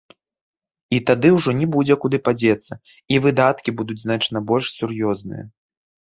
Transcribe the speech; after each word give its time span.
І 0.95 1.01
тады 1.09 1.29
ўжо 1.37 1.53
не 1.59 1.67
будзе 1.75 1.97
куды 2.05 2.17
падзецца, 2.31 2.73
і 3.17 3.21
выдаткі 3.27 3.75
будуць 3.83 4.01
значна 4.07 4.37
больш 4.55 4.65
сур'ёзныя. 4.79 5.43